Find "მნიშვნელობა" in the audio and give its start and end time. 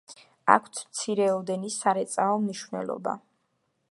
2.47-3.17